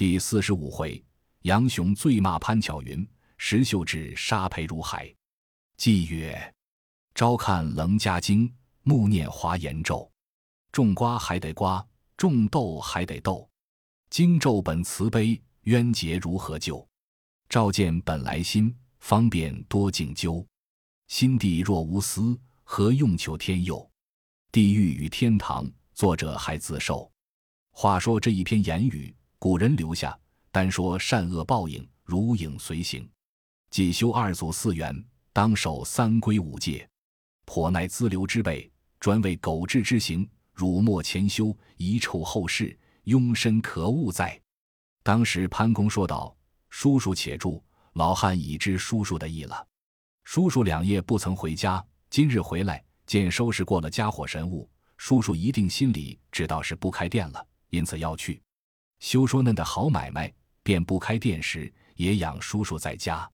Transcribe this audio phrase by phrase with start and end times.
[0.00, 1.04] 第四十五回，
[1.42, 3.06] 杨雄醉骂潘巧云，
[3.36, 5.14] 石秀智杀裴如海。
[5.76, 6.54] 祭曰：
[7.14, 8.50] 朝看楞伽经，
[8.82, 10.10] 暮念华严咒。
[10.72, 11.86] 种瓜还得瓜，
[12.16, 13.46] 种豆还得豆。
[14.08, 16.88] 经咒本慈悲，冤结如何救？
[17.50, 20.42] 照见本来心，方便多敬究。
[21.08, 23.86] 心地若无私，何用求天佑？
[24.50, 27.12] 地狱与天堂，作者还自受。
[27.72, 30.14] 话说这一篇言语，古人留下，
[30.52, 33.08] 单说善恶报应，如影随形。
[33.70, 34.94] 既修二祖四元，
[35.32, 36.86] 当守三规五戒，
[37.46, 44.38] 颇乃自流之辈，专为狗志之行，辱没前修，遗臭后世，庸身可恶哉！
[45.02, 46.36] 当时潘公说道
[46.68, 47.64] ：“叔叔且住，
[47.94, 49.66] 老汉已知叔叔的意了。”
[50.24, 58.38] 叔叔两夜不曾回家，今日回来，见收拾过了家伙神物，叔叔一定心里知道是不开店了，因此要去。
[59.00, 60.32] 休说嫩的好买卖，
[60.62, 63.28] 便不开店时，也养叔叔在家。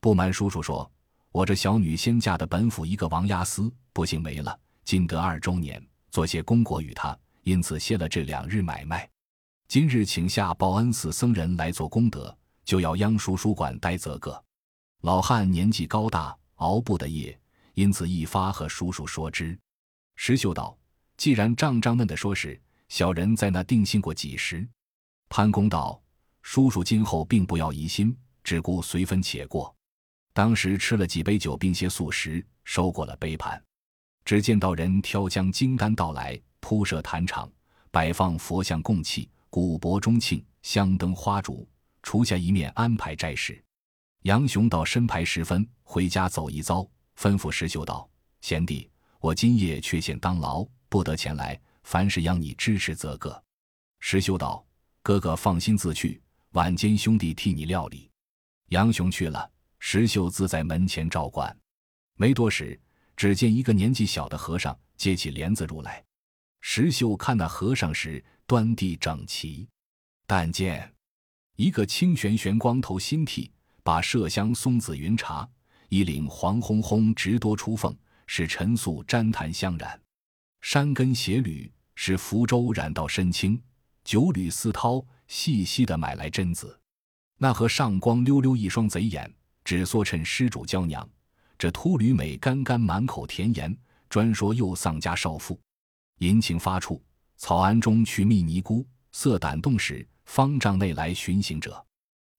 [0.00, 0.90] 不瞒叔叔说，
[1.30, 9.08] 我这小女先嫁的本府一个王押司，不幸没了，今得二周年，做些功果与他，因此歇了这两日买卖。
[9.68, 14.42] 今日请下报恩寺僧人来做功德，就要央叔叔管待则个。
[15.02, 17.38] 老汉年纪高大，熬不得夜，
[17.74, 19.58] 因此一发和叔叔说之。
[20.16, 20.76] 石秀道
[21.16, 24.66] ：“既然仗仗嫩的说是，小人在那定信过几时？”
[25.34, 25.98] 潘公道
[26.42, 29.74] ：“叔叔今后并不要疑心，只顾随分且过。”
[30.34, 33.58] 当时吃了几杯酒，并些素食，收过了杯盘。
[34.26, 37.50] 只见道人挑将金丹到来，铺设坛场，
[37.90, 41.66] 摆放佛像供器，古柏钟磬，香灯花烛，
[42.02, 43.58] 除下一面安排斋食。
[44.24, 46.86] 杨雄到申牌时分，回家走一遭，
[47.18, 48.06] 吩咐石秀道
[48.42, 51.58] ：“贤弟，我今夜却现当劳，不得前来。
[51.84, 53.42] 凡事央你支持则个。”
[53.98, 54.62] 石秀道
[55.02, 56.22] ：“哥哥放心自去，
[56.52, 58.10] 晚间兄弟替你料理。”
[58.70, 61.54] 杨雄去了，石秀自在门前照管。
[62.14, 62.80] 没多时，
[63.16, 66.04] 只见一个年纪小的和尚接起帘子入来。
[66.60, 69.68] 石秀看那和尚时，端地整齐，
[70.26, 70.94] 但见
[71.56, 73.52] 一个清玄玄光头新剃。
[73.84, 75.48] 把麝香松子云茶，
[75.88, 77.92] 一领黄烘烘直多出凤，
[78.28, 79.98] 使陈素沾檀香染；
[80.60, 83.60] 山根斜履使福州染到身青，
[84.04, 86.78] 九缕丝绦细细的买来针子。
[87.38, 89.32] 那和尚光溜溜一双贼眼，
[89.64, 91.08] 只唆趁施主娇娘。
[91.58, 93.76] 这秃驴美干干满口甜言，
[94.08, 95.60] 专说又丧家少妇，
[96.18, 97.02] 淫情发处，
[97.36, 101.84] 草庵中去觅尼姑，色胆动时，方丈内来寻行者。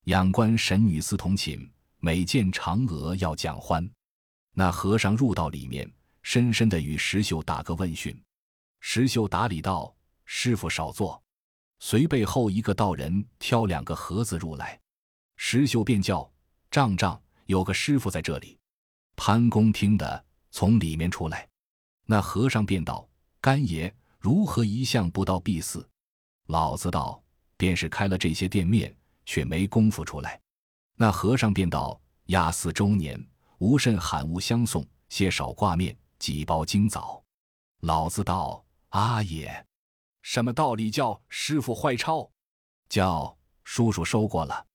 [0.05, 3.89] 仰观神女司同寝，每见嫦娥要讲欢。
[4.53, 5.89] 那和尚入到里面，
[6.21, 8.21] 深深的与石秀打个问讯。
[8.81, 11.22] 石秀打礼道：“师傅少坐。”
[11.85, 14.79] 随背后一个道人挑两个盒子入来，
[15.35, 16.31] 石秀便叫
[16.71, 18.57] ：“丈丈，有个师傅在这里。”
[19.17, 21.45] 潘公听得，从里面出来。
[22.05, 23.05] 那和尚便道
[23.41, 25.85] ：“干爷如何一向不到敝寺？”
[26.47, 27.21] 老子道
[27.57, 28.95] ：“便是开了这些店面。”
[29.25, 30.39] 却没功夫出来，
[30.95, 33.21] 那和尚便道：“压四周年，
[33.57, 37.21] 无甚罕物相送，些少挂面，几包金枣。”
[37.83, 39.65] 老子道：“阿爷，
[40.23, 42.27] 什么道理叫师傅坏钞？
[42.89, 44.65] 叫叔叔收过了。”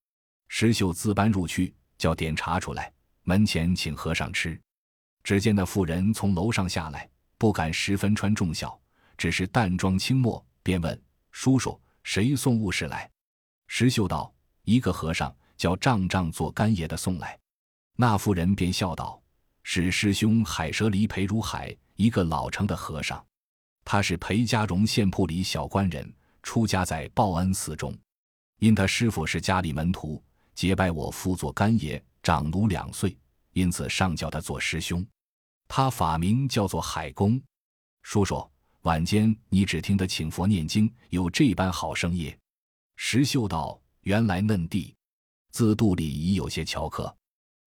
[0.46, 2.92] 石秀自搬入去，叫点茶出来，
[3.24, 4.58] 门前请和尚吃。
[5.24, 8.80] 只见那妇人从楼上下来，不敢十分穿重孝，
[9.16, 13.10] 只是淡妆轻墨，便问叔叔：“谁送物事来？”
[13.66, 14.32] 石秀道。
[14.64, 17.38] 一个和尚叫丈丈做干爷的送来，
[17.96, 19.18] 那妇人便笑道
[19.64, 23.24] ：“是师兄海蛇离裴如海，一个老成的和尚。
[23.90, 27.96] 他是裴家荣县铺里小官人，出家在报恩寺中。
[28.58, 30.22] 因他师傅是家里门徒，
[30.54, 33.16] 结拜我父做干爷，长奴两岁，
[33.54, 35.02] 因此上叫他做师兄。
[35.66, 37.40] 他法名叫做海公。
[38.02, 38.46] 叔叔，
[38.82, 42.36] 晚间你只听得请佛念经，有这般好生意？”
[42.96, 43.80] 石秀道。
[44.02, 44.94] 原来嫩弟
[45.50, 47.16] 自肚里已有些巧客，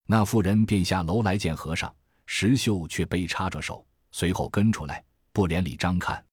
[0.06, 1.92] 那妇人便下楼来见和尚，
[2.28, 6.24] 石秀却被插着手，随后跟出来，不连理张看。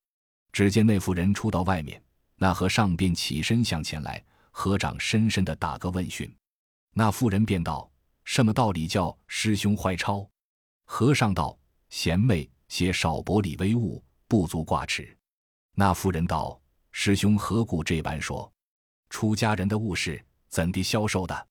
[0.52, 2.02] 只见那妇人出到外面，
[2.36, 6.32] 那和尚便起身向前来，合掌深深的打个问讯。
[6.94, 7.88] 那妇人便道
[8.24, 10.28] ：“什么道理叫师兄坏钞？”
[10.84, 11.56] 和尚道
[11.90, 15.16] ：“贤妹些少薄礼微物，不足挂齿。”
[15.76, 16.60] 那妇人道
[16.90, 18.50] ：“师兄何故这般说？”
[19.10, 21.46] 出家人的物事怎地销售的？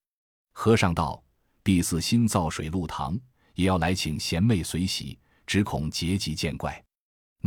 [0.52, 1.24] 和尚道
[1.64, 3.18] ：“敝寺新造水露堂，
[3.54, 6.84] 也要来请贤妹随喜，只恐结疾见怪。”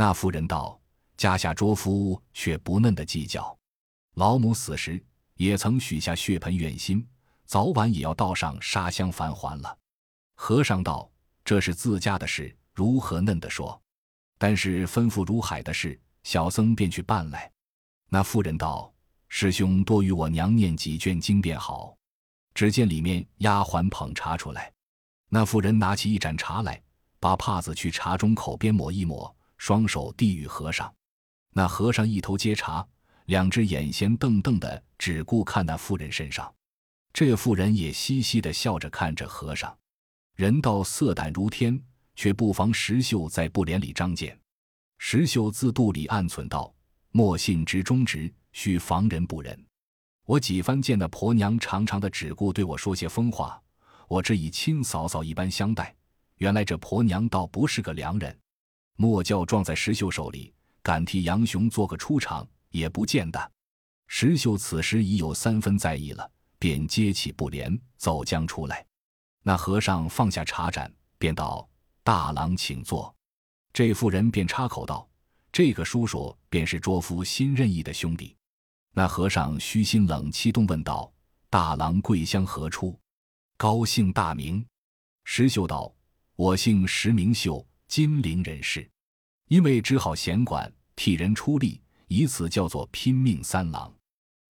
[0.01, 0.81] 那妇人道
[1.19, 3.55] ：“家下拙夫却不嫩的计较。
[4.15, 5.05] 老母死时，
[5.35, 7.07] 也曾许下血盆愿心，
[7.45, 9.77] 早晚也要倒上沙香返还了。
[10.37, 11.13] 和尚道
[11.45, 13.79] ：“这是自家的事，如何嫩的说？
[14.39, 17.53] 但是吩咐如海的事，小僧便去办来。”
[18.09, 18.91] 那妇人道
[19.29, 21.95] ：“师兄多与我娘念几卷经便好。”
[22.57, 24.73] 只见里面丫鬟捧茶出来，
[25.29, 26.83] 那妇人拿起一盏茶来，
[27.19, 30.91] 把帕子去茶中口边抹一抹，双手递与和尚。
[31.53, 32.85] 那和尚一头接茶，
[33.27, 36.51] 两只眼闲瞪瞪的，只顾看那妇人身上。
[37.13, 39.77] 这妇人也嘻嘻的笑着看着和尚。
[40.35, 41.79] 人道色胆如天，
[42.17, 44.41] 却不妨石秀在布帘里张见。
[44.97, 46.73] 石秀自肚里暗忖道
[47.13, 49.67] ：“莫信直中直，须防人不仁。”
[50.25, 53.61] 我几番见那婆娘长长的只顾对我说些疯话，
[54.09, 55.95] 我只以亲嫂嫂一般相待。
[56.37, 58.40] 原来这婆娘倒不是个良人。
[59.01, 60.53] 莫教撞在石秀手里，
[60.83, 63.53] 敢替杨雄做个出场，也不见得。
[64.09, 68.85] 石秀此时已有三分在意了，便接起布帘走将出来。
[69.43, 71.67] 那和尚放下茶盏，便道
[72.05, 73.17] ：“大郎请坐。”
[73.73, 75.09] 这妇人便插口道
[75.51, 78.37] ：“这个叔叔便是卓夫新任意的兄弟。”
[78.93, 81.11] 那和尚虚心冷气动问道
[81.49, 83.01] ：“大郎贵乡何处？
[83.57, 84.63] 高姓大名？”
[85.25, 85.91] 石秀道
[86.37, 88.89] ：“我姓石，名秀，金陵人士。
[89.49, 93.93] 因为只好闲管，替人出力，以此叫做拼命三郎。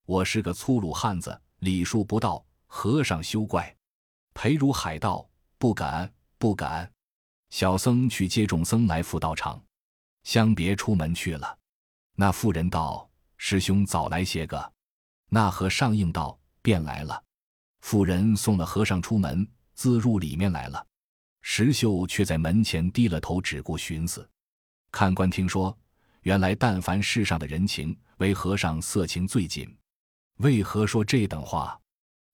[0.04, 3.74] 我是个粗鲁汉子，礼数不到，和尚休怪。”
[4.34, 5.26] 裴如海道
[5.56, 6.92] ：“不敢，不敢。”
[7.48, 9.64] 小僧去接众僧来赴道场，
[10.22, 11.58] 相别出门去了。
[12.16, 13.08] 那妇人道。
[13.42, 14.70] 师兄早来些个，
[15.30, 17.24] 那和尚应道：“便来了。”
[17.80, 20.86] 妇人送了和尚出门，自入里面来了。
[21.42, 24.28] 石秀却在门前低了头，只顾寻思。
[24.92, 25.76] 看官听说，
[26.22, 29.76] 原来但凡世上的人情，为和尚色情最紧。
[30.38, 31.78] 为何说这等话？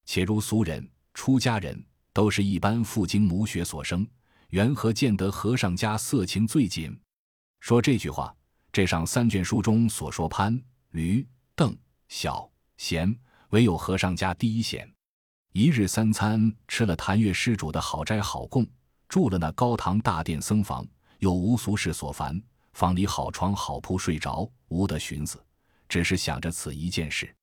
[0.05, 1.83] 且如俗人、出家人，
[2.13, 4.07] 都是一般父精母血所生，
[4.49, 6.97] 缘何见得和尚家色情最紧？
[7.59, 8.33] 说这句话，
[8.71, 10.59] 这上三卷书中所说潘。
[10.91, 11.77] 驴、邓、
[12.07, 13.13] 小、贤，
[13.49, 14.89] 唯有和尚家第一贤。
[15.51, 18.65] 一日三餐吃了谭月施主的好斋好供，
[19.09, 20.85] 住了那高堂大殿僧房，
[21.19, 22.41] 又无俗事所烦，
[22.73, 25.43] 房里好床好铺睡着，无得寻思，
[25.87, 27.33] 只是想着此一件事。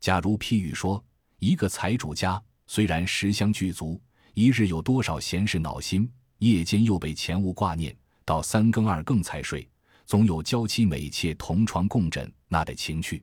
[0.00, 1.02] 假如譬喻说，
[1.38, 4.00] 一个财主家虽然食香具足，
[4.34, 9.68] 一日有多少闲事恼心，夜间又被钱物挂念，到三更二更才睡。
[10.06, 13.22] 总有娇妻美妾同床共枕，那得情趣；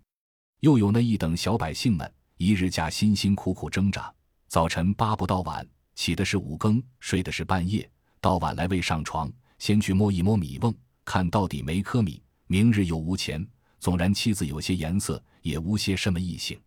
[0.61, 4.11] 又有那一等小百姓们，一日假辛辛苦苦挣扎，
[4.47, 7.89] 早晨八不到晚，起的是五更，睡的是半夜，
[8.19, 10.73] 到晚来未上床，先去摸一摸米瓮，
[11.05, 12.21] 看到底没颗米。
[12.47, 13.45] 明日又无钱，
[13.79, 16.59] 纵然妻子有些颜色，也无些什么异性。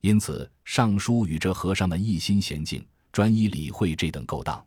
[0.00, 4.64] 因此尚书与这和尚们一心娴静，专一理会这等勾当。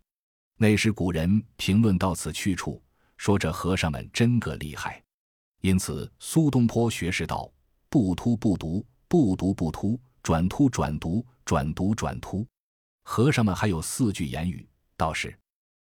[0.58, 2.82] 那时古人评论到此去处。
[3.18, 5.00] 说这和尚们真个厉害，
[5.62, 7.52] 因此苏东坡学士道
[7.88, 12.44] ：“不突不读，不读不突，转突转读，转读转突。”
[13.04, 15.38] 和尚们还有四句言语，道是：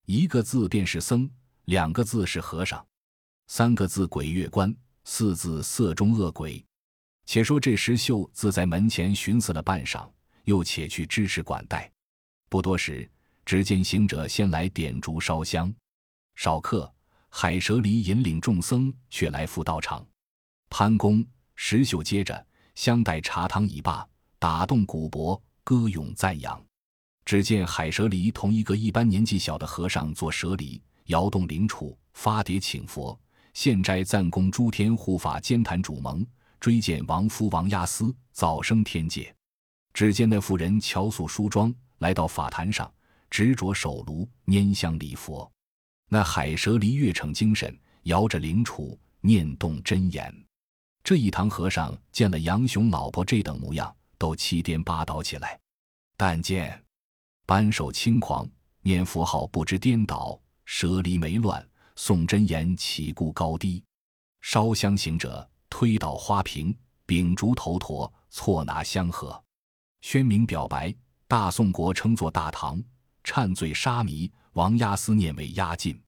[0.06, 1.30] 一个字便是僧，
[1.66, 2.86] 两个字是和尚，
[3.48, 6.64] 三个字鬼月关，四字色中恶鬼。
[7.26, 10.10] 且说这石秀自在门前寻思了半晌，
[10.44, 11.92] 又且去支持管待。
[12.50, 13.10] 不多时，
[13.46, 15.74] 只见行者先来点烛烧香，
[16.36, 16.92] 少客。
[17.38, 20.08] 海蛇离引领众僧却来赴道场，
[20.70, 24.08] 潘公、石秀接着相待茶汤已罢，
[24.40, 26.66] 打动鼓帛，歌咏赞扬。
[27.26, 33.20] 只见海蛇离同一个一般年纪小的和尚做蛇离，摇动铃杵，发碟请佛，
[33.56, 36.26] 献斋赞供诸天护法监坛主盟，
[36.60, 39.36] 追荐王夫王押司早生天界。
[39.92, 42.92] 只见那妇人乔素梳妆，来到法坛上，
[43.32, 45.52] 执着手炉拈香礼佛。
[46.08, 50.32] 那海蛇离越逞精神，摇着铃杵，念动真言。
[51.04, 55.60] 这一堂和尚见了杨雄老婆这等模样，都七颠八倒起来。
[56.18, 56.80] 但见
[57.48, 58.50] 扳手轻狂，
[58.82, 61.64] 念佛号不知颠倒，舍离没乱，
[61.96, 63.84] 诵真言起顾高低。
[64.42, 66.76] 烧香行者推倒花瓶，
[67.06, 69.40] 秉烛头陀，错拿香盒。
[70.02, 70.94] 宣明表白，
[71.28, 72.84] 大宋国称作大唐。
[73.24, 76.00] 颤醉沙弥，王押思念为押尽，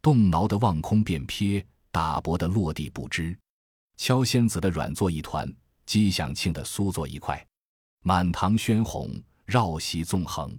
[0.00, 3.38] 动挠的望空便瞥，打薄的落地不知。
[3.96, 5.50] 敲仙子的软作一团，
[5.84, 7.46] 击响磬的酥作一块。
[8.00, 9.10] 满堂喧哄，
[9.44, 10.58] 绕席纵横。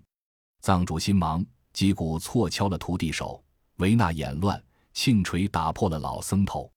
[0.66, 3.40] 藏主心忙，击鼓错敲了徒弟手，
[3.76, 4.60] 维那眼乱，
[4.96, 6.68] 磬锤打破了老僧头。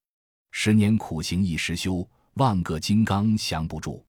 [0.51, 4.05] 十年苦行一时休，万个金刚降不住。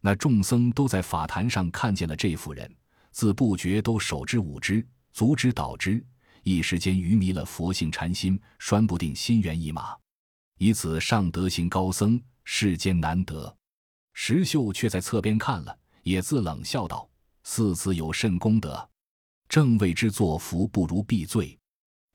[0.00, 2.68] 那众僧都在法坛上看见了这妇人，
[3.12, 6.04] 自不觉都手之舞之，足之蹈之，
[6.42, 9.96] 一时间愚迷了佛性禅心，拴不定心猿意马。
[10.58, 13.56] 以此上德行高僧，世间难得。
[14.14, 17.08] 石秀却在侧边看了，也自冷笑道
[17.44, 18.88] ：“四子有甚功德？
[19.52, 21.58] 正为之作福，不如避罪。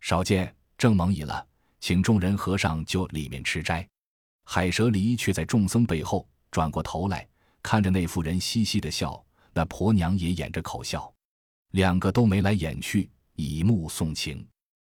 [0.01, 1.47] 少见，正蒙已了，
[1.79, 3.87] 请众人和尚就里面吃斋。”
[4.43, 7.27] 海蛇离却在众僧背后转过头来。
[7.61, 11.13] 看着那妇人嘻嘻的笑，那婆娘也掩着口笑，
[11.73, 14.43] 两个都眉来眼去，以目送情。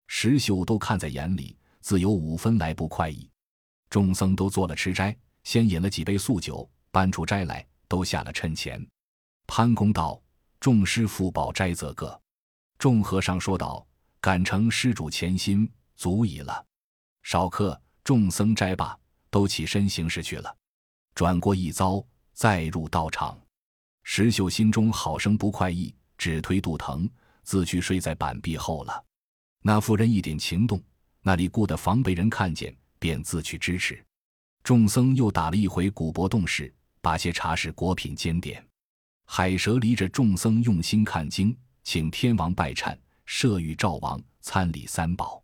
[0.06, 3.28] 石秀都看在眼里，自有五分来不快意。
[3.90, 8.88] 众僧都做了吃斋，先饮了几杯素酒，搬出斋来，都下了趁前。
[9.48, 10.22] 潘公道
[10.62, 12.16] ：“众师傅保斋则个。”
[12.78, 13.86] 众和尚说道
[14.22, 16.66] ：“感承施主虔心，足矣了。”
[17.24, 18.98] 少客，众僧斋罢，
[19.30, 20.56] 都起身行事去了。
[21.14, 22.06] 转过一遭。
[22.34, 23.36] 再入道场，
[24.04, 27.10] 石秀心中好生不快意，只推肚疼，
[27.42, 29.04] 自去睡在板壁后了。
[29.64, 30.80] 那妇人一点情动，
[31.24, 34.06] 那里顾得防被人看见，便自去支持。
[34.62, 38.64] 众僧又打了一回古柏洞室，把些茶食果品煎点。
[39.26, 41.58] 海蛇离着众僧用心看经，
[41.90, 42.94] 请天王拜忏，
[43.26, 45.42] 设御赵王参礼三宝。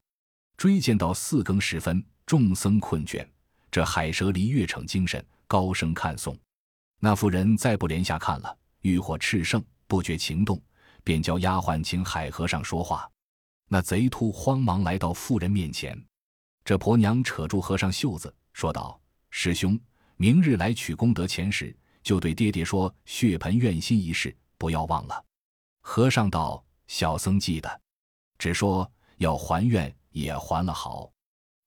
[0.57, 3.25] 追荐到四更时分，众僧困倦，
[3.71, 6.38] 这海蛇离越逞精神，高声看诵。
[7.00, 10.62] 那妇人再不连下看了，欲火炽盛，不觉情动，
[11.01, 13.09] 便叫丫鬟请海和尚说话。
[13.69, 15.97] 那贼秃慌忙来到妇人面前，
[16.65, 19.00] 这婆娘扯住和尚袖子，说道
[19.31, 19.79] ：“师兄，
[20.17, 25.23] 明日来取功德钱时，就对爹爹说血盆愿心一事，不要忘了。”
[25.85, 27.81] 和尚道：“小僧记得，
[28.39, 31.11] 只说要还愿也还了好。”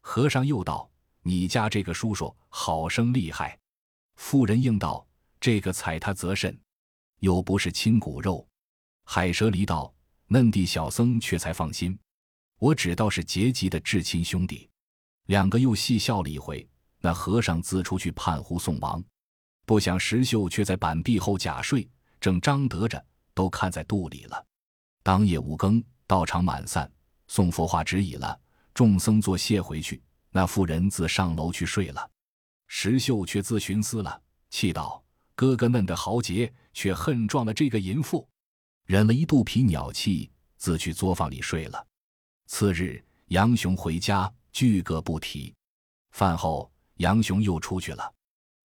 [0.03, 0.91] 和尚又道
[1.23, 3.57] ：“你家这个叔叔好生厉害。”
[4.17, 5.07] 妇人应道。
[5.39, 6.59] 这个踩他则甚，
[7.21, 8.45] 又不是亲骨肉。
[9.05, 9.95] 海蛇离道
[10.27, 11.97] ：“嫩弟小僧却才放心，
[12.59, 14.69] 我只道是结吉的至亲兄弟。”
[15.27, 16.67] 两个又细笑了一回。
[17.01, 19.05] 那和尚自出去判胡送王，
[19.67, 23.05] 不想石秀却在板壁后假睡，正张得着，
[23.37, 24.45] 都看在肚里了。
[25.03, 26.91] 当夜五更，道场满散，
[27.29, 28.41] 送佛化止已了，
[28.73, 30.03] 众僧作谢回去。
[30.31, 32.11] 那妇人自上楼去睡了，
[32.67, 35.03] 石秀却自寻思了，气道。
[35.35, 38.27] 哥哥嫩的豪杰，却恨撞了这个淫妇，
[38.87, 41.87] 忍了一肚皮鸟气，自去作坊里睡了。
[42.47, 45.55] 次日，杨雄回家，俱各不提。
[46.13, 48.15] 饭后，杨雄又出去了。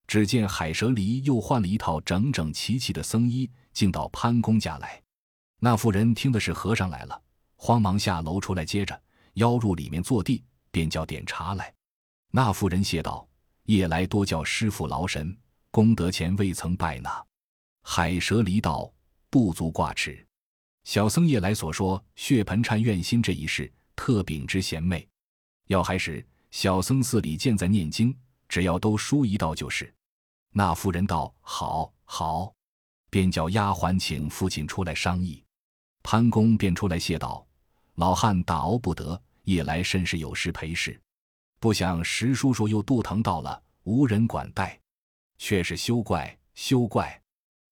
[0.08, 5.01] 只见海蛇离又换了一套整整齐齐的僧衣，竟到潘公家来。
[5.60, 7.22] 那妇人听的是和尚来了，
[7.56, 9.00] 慌忙下楼出来，接着
[9.34, 11.74] 邀入里面坐地，便叫点茶来。
[12.32, 13.28] 那妇人谢道
[13.66, 15.38] ：“夜来多叫师傅劳神。”
[15.72, 17.25] 功德前未曾拜纳，
[17.84, 18.92] 海蛇离道
[19.30, 20.28] 不足挂齿。
[20.84, 25.08] 小僧夜来所说血盆忏愿心这一事，特禀知贤妹。
[25.68, 28.13] 要还时，小僧寺里见在念经，
[28.50, 29.94] 只要都书一道就是。
[30.51, 32.54] 那妇人道：“好，好。”
[33.12, 35.44] 便叫丫鬟请父亲出来商议。
[36.01, 37.46] 潘公便出来谢道
[37.94, 41.00] ：“老汉打熬不得，夜来甚是有事陪侍，
[41.60, 44.80] 不想石叔叔又肚疼到了，无人管待。”
[45.38, 47.20] 却是休怪休怪，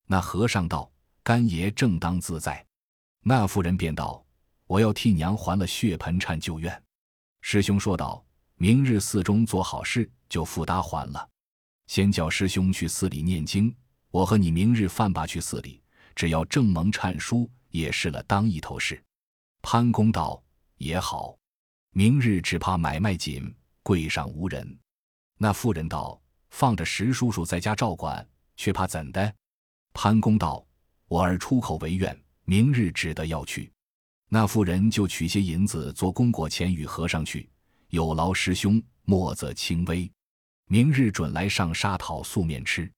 [0.05, 0.91] 那和尚道
[1.23, 2.65] ：“干爷正当自在。”
[3.23, 4.23] 那妇人便道
[4.65, 6.83] ：“我要替娘还了血盆忏旧怨。”
[7.41, 8.25] 师兄说道
[8.57, 11.29] ：“明日寺中做好事，就付搭还了。
[11.87, 13.73] 先叫师兄去寺里念经，
[14.11, 15.81] 我和你明日饭罢去寺里，
[16.15, 19.01] 只要正蒙忏书，也是了当一头事。”
[19.61, 20.41] 潘公道
[20.77, 21.37] ：“也好，
[21.91, 24.79] 明日只怕买卖紧，柜上无人。”
[25.37, 26.21] 那妇人道。
[26.51, 29.33] 放着石叔叔在家照管，却怕怎的？
[29.93, 30.65] 潘公道
[31.07, 33.71] ：“我儿出口为愿，明日只得要去。”
[34.29, 37.47] 那妇人就取些银子做供果钱与和尚去，
[37.89, 40.11] 有劳师兄，莫则轻微。
[40.65, 42.91] 明日准来上沙讨素面吃。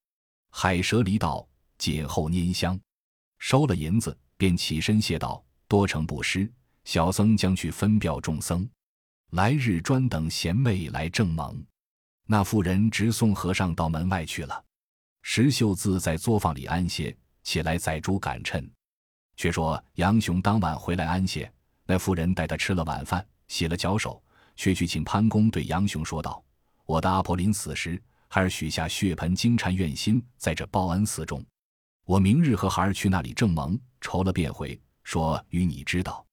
[0.52, 1.48] 海蛇离道
[1.80, 2.80] ：“解后拈香，
[3.40, 6.52] 收了银子，便起身谢道：“多承布施，
[6.84, 8.70] 小僧将去分表众僧，
[9.32, 11.66] 来日专等贤妹来正蒙。”
[12.28, 14.64] 那妇人直送和尚到门外去了。
[15.24, 18.70] 石秀自在作坊里安歇，起来宰猪赶趁。
[19.38, 21.52] 却说杨雄当晚回来安歇，
[21.86, 24.22] 那妇人带他吃了晚饭，洗了脚手，
[24.56, 26.44] 却去请潘公对杨雄说道
[26.86, 28.02] ：“我的阿婆临死时，
[28.34, 31.46] 孩儿许下血盆金蝉愿心，在这报恩寺中。
[32.06, 36.26] 我明日和孩儿去那里正蒙，筹了便回，说与你知道。”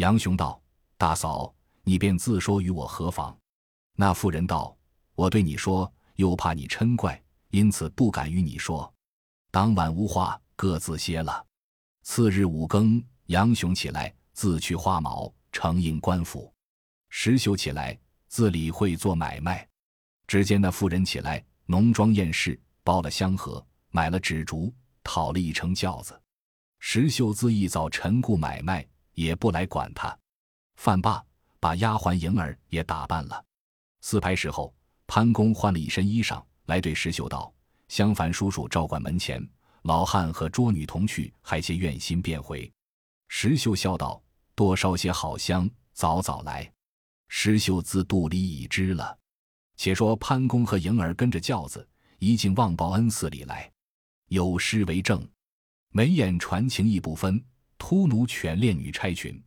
[0.00, 0.58] 杨雄道
[0.96, 3.36] ：“大嫂，你便自说与我何妨？”
[3.94, 4.74] 那妇人道。
[5.14, 8.90] 我对你说，又怕你嗔怪，因此不敢与你说。
[9.50, 11.44] 当晚无话，各自歇了。
[12.04, 16.50] 次日五更，杨雄起来，自去花卯，承应官府。
[17.10, 19.68] 石秀起来，自理会做买卖。
[20.26, 26.20] 只见那妇人起来，浓妆艳饰，包了香盒，买了纸烛，讨了一乘轿子。
[26.80, 30.16] 石秀自一早晨顾买卖，也不来管他。
[30.76, 31.24] 饭罢，
[31.60, 33.44] 把丫鬟莹儿也打扮了。
[34.00, 34.74] 四排时候，
[35.06, 37.52] 潘公换了一身衣裳，来对石秀道
[37.88, 39.46] ：“襄樊叔叔照管门前，
[39.82, 42.70] 老汉和捉女童去，还些怨心便回。”
[43.28, 44.22] 石秀笑道
[44.54, 46.70] ：“多烧些好香，早早来。”
[47.28, 49.16] 石秀自肚里已知了。
[49.76, 51.86] 且说潘公和莹儿跟着轿子，
[52.18, 53.70] 一进望报恩寺里来，
[54.28, 55.26] 有诗为证
[55.90, 57.42] ：“眉眼传情意不分，
[57.78, 59.42] 突奴犬恋女钗裙。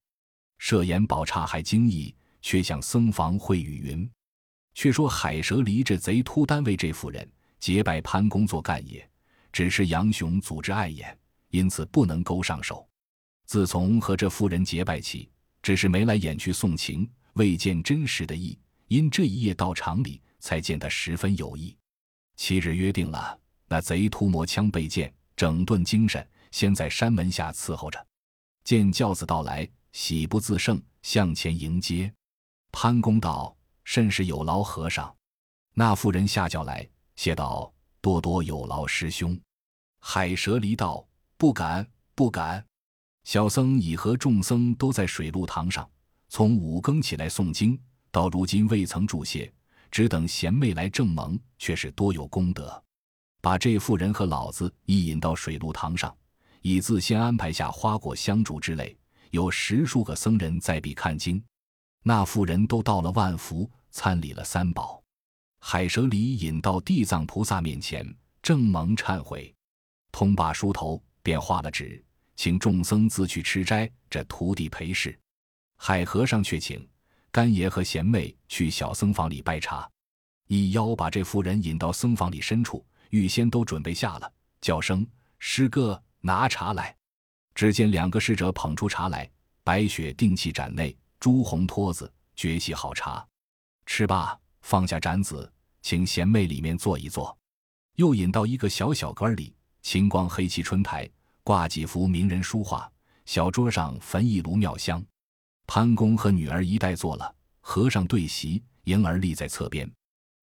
[0.57, 4.09] 设言宝刹还惊异，却向僧房会雨云。”
[4.73, 7.27] 却说海蛇离这贼秃单位这妇人
[7.59, 9.09] 结拜潘公做干爷，
[9.51, 11.17] 只是杨雄组织碍眼，
[11.49, 12.87] 因此不能勾上手。
[13.45, 15.31] 自从和这妇人结拜起，
[15.63, 17.09] 只是眉来眼去送情。
[17.33, 21.75] 未见真实的意，因这一夜到场里，才见他十分有意。
[22.35, 28.05] 七日约定了，那贼秃磨枪备剑，整顿精神，先在山门下伺候着。
[28.63, 32.13] 见轿子到来，喜不自胜，向前迎接。
[32.71, 35.13] 潘公道：“甚是有劳和尚。”
[35.73, 39.39] 那妇人下轿来，谢道：“多多有劳师兄。”
[39.99, 41.05] 海蛇离道
[41.37, 42.63] ：“不敢，不敢。”
[43.23, 45.89] 小僧已和众僧都在水陆堂上。
[46.29, 47.79] 从五更起来诵经，
[48.11, 49.51] 到如今未曾注谢，
[49.91, 52.83] 只等贤妹来正蒙，却是多有功德。
[53.41, 56.15] 把这妇人和老子一引到水陆堂上，
[56.61, 58.97] 已自先安排下花果香烛之类，
[59.31, 61.41] 有十数个僧人在彼看经。
[62.03, 65.01] 那妇人都到了万福，参礼了三宝。
[65.59, 68.05] 海蛇离引到地藏菩萨面前，
[68.41, 69.53] 正蒙忏悔，
[70.11, 72.03] 通罢梳头，便画了纸，
[72.35, 75.17] 请众僧自去吃斋，这徒弟陪侍。
[75.77, 76.87] 海和尚却请
[77.37, 79.87] 干爷和贤妹去小僧房里拜茶，
[80.47, 85.05] 一妖把这妇人引到僧房里深处，预先都准备下了，叫声
[85.37, 86.97] 师哥拿茶来。
[87.53, 89.29] 只见两个侍者捧出茶来，
[89.63, 93.23] 白雪定器盏内，朱红托子，绝细好茶。
[93.85, 97.37] 吃罢，放下盏子，请贤妹里面坐一坐。
[97.97, 101.07] 又引到一个小小阁里，青光黑漆春台，
[101.43, 102.91] 挂几幅名人书画，
[103.25, 105.05] 小桌上焚一炉妙香。
[105.67, 109.87] 潘公和女儿一带坐了，和尚对席，迎儿立在侧边。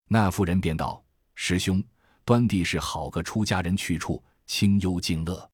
[0.06, 1.02] 那妇人便道
[1.34, 1.82] ：“师兄，
[2.26, 5.50] 端地是好个出家人去处，清幽静乐。”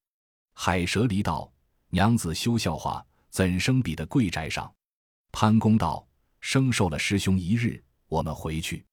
[0.53, 1.51] 海蛇离道
[1.89, 4.71] ：“娘子休笑话，怎生比的贵宅上？”
[5.31, 6.05] 潘公道
[6.41, 8.85] ：“生受了师兄一日，我们回去。”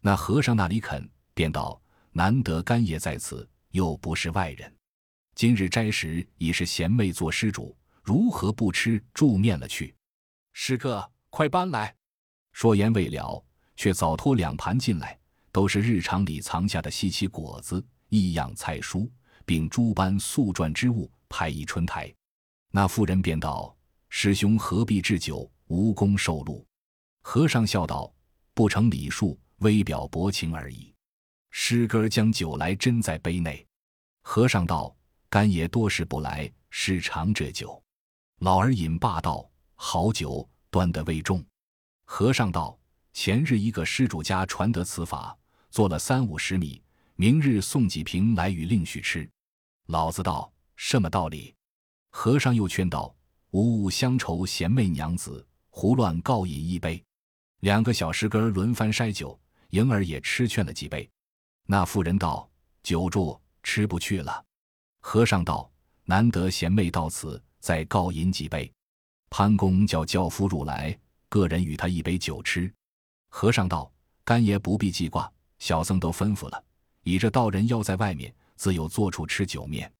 [0.00, 4.72] 那和尚那里肯，便道：“难得干爷在此，又不是外人。
[5.34, 9.92] 今日斋食已是贤妹做施主，如何不吃住面了去？”
[10.62, 11.96] 师哥，快搬来！
[12.52, 13.42] 说言未了，
[13.76, 15.18] 却早拖两盘进来，
[15.50, 19.10] 都是日常里藏下的稀奇果子、异样菜蔬，
[19.46, 22.14] 并诸般素馔之物，排一春台。
[22.72, 23.74] 那妇人便道
[24.10, 26.66] ：“师兄何必置酒，无功受禄？”
[27.24, 28.12] 和尚笑道
[28.52, 30.94] ：“不成礼数，微表薄情而已。”
[31.50, 33.66] 师哥将酒来斟在杯内。
[34.20, 34.94] 和尚道
[35.30, 37.82] ：“干爷多时不来，是常这酒。”
[38.40, 39.49] 老儿饮罢道。
[39.82, 41.42] 好酒端得味重，
[42.04, 42.78] 和尚道
[43.14, 45.34] ：“前日一个施主家传得此法，
[45.70, 46.82] 做了三五十米，
[47.16, 49.28] 明日送几瓶来与令许吃。”
[49.88, 51.54] 老子道：“什么道理？”
[52.12, 53.12] 和尚又劝道
[53.52, 57.02] ：“无物乡愁贤妹娘子，胡乱告饮一杯。”
[57.60, 59.40] 两个小师哥轮番筛酒，
[59.70, 61.08] 莹儿也吃劝了几杯。
[61.64, 62.46] 那妇人道
[62.84, 64.44] ：“久住吃不去了。”
[65.00, 65.72] 和尚道
[66.04, 68.70] ：“难得贤妹到此，再告饮几杯。”
[69.30, 70.96] 潘公叫轿夫入来，
[71.28, 72.70] 个人与他一杯酒吃。
[73.28, 73.90] 和尚道
[74.24, 76.62] ：“干爷不必记挂，小僧都吩咐了，
[77.04, 79.90] 倚着道人要在外面，自有坐处吃酒面。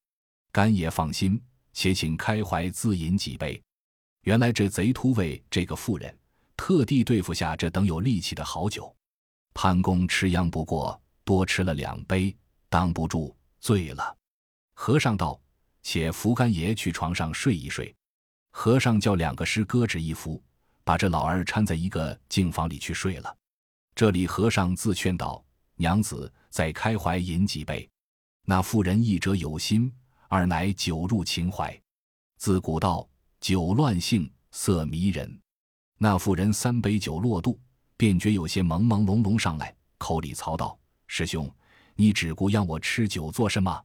[0.50, 1.40] 干爷放心，
[1.72, 3.62] 且请开怀自饮几杯。”
[4.22, 6.14] 原来这贼秃为这个妇人，
[6.56, 8.94] 特地对付下这等有力气的好酒。
[9.54, 12.36] 潘公吃央不过，多吃了两杯，
[12.68, 14.16] 当不住，醉了。
[14.74, 15.40] 和尚道
[15.82, 17.94] ：“且扶干爷去床上睡一睡。”
[18.50, 20.42] 和尚叫两个师搁置一夫，
[20.84, 23.36] 把这老二搀在一个净房里去睡了。
[23.94, 25.44] 这里和尚自劝道
[25.76, 27.88] ：“娘子再开怀饮几杯。”
[28.46, 29.92] 那妇人一者有心，
[30.28, 31.78] 二乃酒入情怀。
[32.38, 33.08] 自古道
[33.40, 35.40] 酒乱性，色迷人。
[35.98, 37.58] 那妇人三杯酒落肚，
[37.96, 41.48] 便觉有些朦朦胧胧上来，口里曹道：“师兄，
[41.94, 43.84] 你只顾让我吃酒做什么？”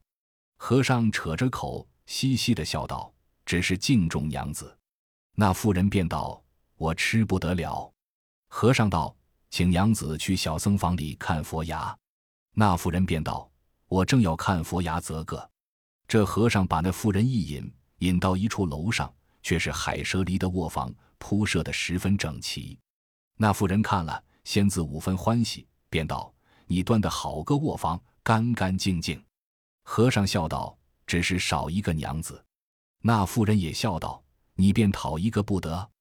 [0.57, 3.13] 和尚扯着口，嘻嘻的笑道
[3.45, 4.77] ：“只是敬重娘子。”
[5.35, 6.41] 那妇人便道
[6.77, 7.91] ：“我吃不得了。”
[8.47, 9.15] 和尚道
[9.49, 11.95] ：“请娘子去小僧房里看佛牙。”
[12.53, 13.49] 那妇人便道
[13.87, 15.49] ：“我正要看佛牙则个。”
[16.07, 22.79] 这和尚把那妇人一引，引到一处楼上，却是海蛇离的卧房，铺设的十分整齐。
[23.35, 26.33] 那妇人看了，先自五分欢喜，便道
[26.67, 29.21] ：“你端的好个卧房，干干净净。”
[29.83, 30.77] 和尚笑道
[31.07, 32.41] ：“只是少一个娘子。”
[33.07, 34.19] 那妇人也笑道
[34.57, 35.91] ：“你便讨一个不得？”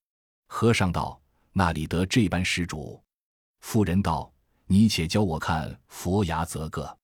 [0.49, 1.21] 和尚道
[1.53, 2.99] ：“那里得这般施主？”
[3.61, 4.33] 妇人道
[4.65, 6.97] ：“你且教我看佛牙则个。”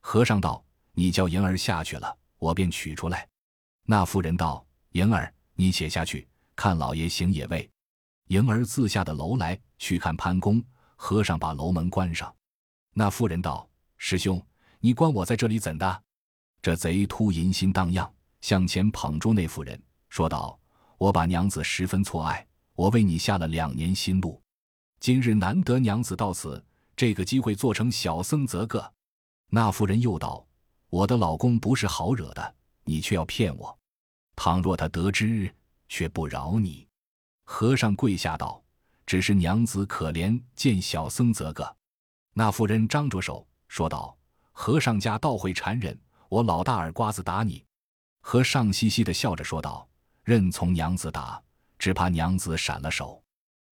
[0.00, 0.64] 和尚道
[0.96, 3.28] ：“你叫莹儿下去了，我便取出来。”
[3.84, 7.70] 那妇人道：“莹儿，你且下去看老爷行也未？”
[8.28, 10.64] 莹儿自下的楼来，去看潘公。
[10.96, 12.34] 和尚把楼门关上。
[12.94, 14.42] 那妇人道：“师兄，
[14.80, 16.02] 你关我在这里怎的？”
[16.62, 18.10] 这贼突淫心荡漾，
[18.42, 20.58] 向前捧住那妇人，说道
[20.98, 24.42] ：“我把娘子十分错爱，我为你下了两年心路。
[25.00, 26.62] 今日难得娘子到此，
[26.94, 28.92] 这个机会做成小僧则个。”
[29.48, 30.44] 那妇人又道
[30.90, 33.78] ：“我的老公不是好惹的，你却要骗我。
[34.34, 35.52] 倘若他得知，
[35.88, 36.86] 却不饶你。”
[37.44, 38.62] 和尚跪下道
[39.06, 41.76] ：“只是娘子可怜，见小僧则个。”
[42.34, 44.16] 那妇人张着手说道
[44.50, 45.96] ：“和尚家倒会缠人，
[46.28, 47.64] 我老大耳瓜子打你。”
[48.22, 49.86] 和尚嘻嘻的笑着说道
[50.24, 51.42] ：“任从娘子打，
[51.78, 53.22] 只怕娘子闪了手。”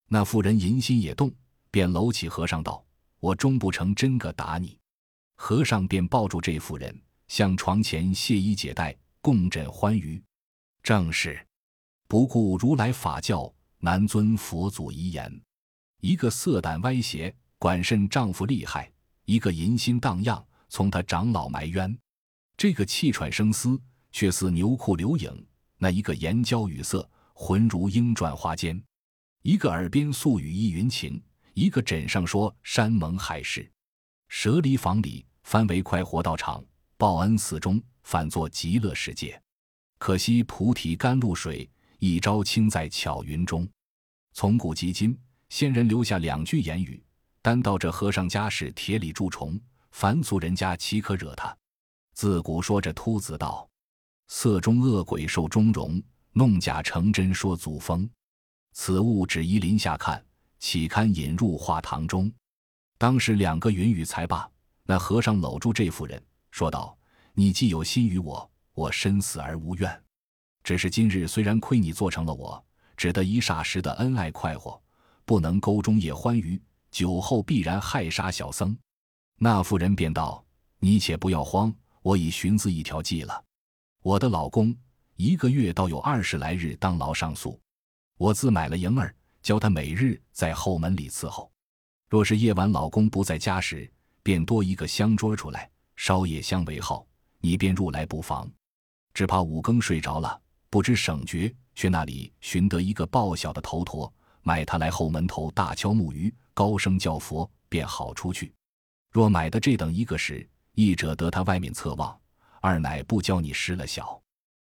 [0.07, 1.33] 那妇人淫心也动，
[1.71, 2.85] 便搂起和尚道
[3.19, 4.77] ：“我终不成真个打你。”
[5.37, 6.95] 和尚便抱住这妇人，
[7.29, 10.23] 向床前卸衣解带，共枕欢愉。
[10.83, 11.41] 正是
[12.07, 13.51] 不顾如来法教。
[13.83, 15.41] 难遵佛祖遗言，
[16.03, 18.85] 一个色胆歪邪，管甚丈夫厉害；
[19.25, 21.99] 一个淫心荡漾，从他长老埋冤。
[22.59, 23.81] 这个气喘声嘶，
[24.13, 25.33] 却似牛裤流影；
[25.77, 28.83] 那一个言娇语色，浑如莺转花间。
[29.43, 31.23] 一个耳边素语意云情，
[31.55, 33.71] 一个枕上说山盟海誓。
[34.29, 36.63] 舍离房里，翻为快活道场；
[36.97, 39.41] 报恩寺中，反作极乐世界。
[39.99, 41.69] 可惜菩提甘露水。
[42.03, 43.69] 一朝倾在巧云中，
[44.33, 45.15] 从古及今，
[45.51, 47.05] 先人留下两句言语：
[47.43, 51.55] 单道这和尚家是铁里蛀虫，凡俗人家岂可惹他？
[52.15, 53.69] 自古说这秃子道，
[54.33, 56.01] 色中恶鬼受中容，
[56.33, 58.09] 弄假成真说祖风。
[58.73, 60.25] 此物只宜林下看，
[60.61, 62.33] 岂堪引入画堂中？
[62.97, 64.49] 当时两个云雨才罢，
[64.85, 66.97] 那和尚搂住这妇人，说道
[67.35, 70.03] ：“你既有心于我，我身死而无怨。”
[70.63, 72.65] 只是今日虽然亏你做成了我，
[72.97, 74.81] 只得一霎时的恩爱快活，
[75.25, 76.63] 不能沟中夜欢愉，
[76.93, 78.79] 酒后必然害杀小僧。
[79.39, 80.43] 那妇人便道
[80.79, 83.45] ：“你且不要慌，我已寻自一条计了。
[84.03, 84.75] 我的老公
[85.17, 87.61] 一个月倒有二十来日当牢上宿，
[88.17, 91.53] 我自买了迎儿，教他每日在后门里伺候。
[92.09, 93.91] 若是夜晚老公不在家时，
[94.23, 97.07] 便多一个香桌出来，烧夜香为号，
[97.41, 98.51] 你便入来不妨。
[99.13, 104.11] 只怕五更睡着了。”不知省觉，去那里寻得一个报晓的头陀，
[104.43, 108.55] 买他来后门头大敲木鱼，高声叫佛，便好出去。
[109.11, 112.17] 若买的这等一个时，一者得他外面侧望，
[112.61, 114.21] 二乃不教你失了小。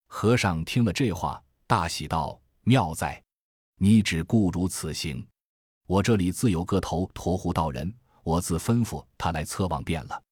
[0.08, 3.22] 和尚听了这话，大喜道：“妙哉，
[3.78, 5.26] 你只顾如此行。
[5.86, 10.24] 我这里自有个头陀胡道人，我自吩咐他来测望便了。”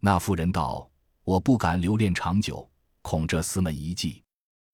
[0.00, 0.88] 那妇人道
[1.24, 2.68] ：“我不敢留恋长久，
[3.02, 4.22] 恐这厮们一计。”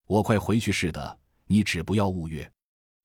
[0.07, 2.51] 我快回去是的，你只不要误月。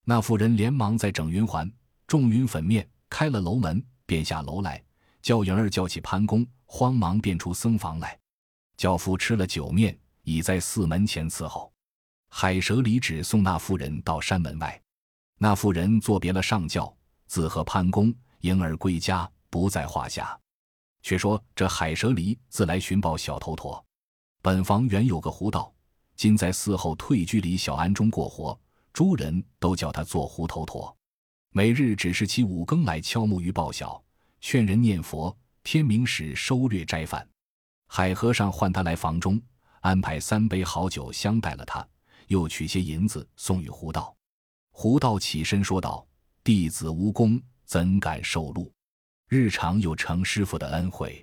[0.04, 1.70] 那妇人连忙在整云环、
[2.06, 4.82] 众云粉面，开了楼门，便下楼来，
[5.20, 8.18] 叫莹儿叫起潘公，慌忙便出僧房来。
[8.82, 11.72] 教夫吃了酒面，已在寺门前伺候。
[12.30, 14.82] 海蛇离旨送那妇人到山门外，
[15.38, 16.92] 那妇人作别了上轿，
[17.28, 20.36] 自和潘公、迎儿归家，不在话下。
[21.00, 23.86] 却说这海蛇离自来寻报小头陀，
[24.42, 25.72] 本房原有个胡道。
[26.16, 28.58] 今在寺后退居里小庵中过活，
[28.92, 30.92] 诸人都叫他做胡头陀。
[31.50, 34.02] 每日只是其五更来敲木鱼报晓，
[34.40, 37.24] 劝人念佛，天明时收略斋饭。
[37.94, 39.38] 海和尚唤他来房中，
[39.82, 41.86] 安排三杯好酒相待了他，
[42.28, 44.16] 又取些银子送与胡道。
[44.70, 46.06] 胡道起身说道
[46.42, 48.72] ：“弟子无功，怎敢受禄？
[49.28, 51.22] 日常有程师傅的恩惠。”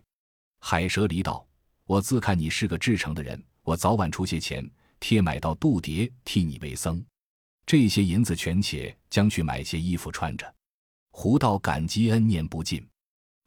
[0.62, 1.43] 海蛇离道
[1.86, 4.63] ：“我自看你是个至诚的人，我早晚出些钱。”
[4.99, 7.03] 贴买到度牒，替你为僧，
[7.65, 10.53] 这些银子全且将去买些衣服穿着。
[11.10, 12.88] 胡道感激恩念不尽。